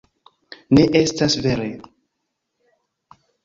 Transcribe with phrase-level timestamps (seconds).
[0.79, 1.69] Ne, estas vere